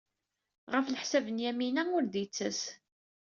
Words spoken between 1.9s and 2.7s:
ur d-yettas.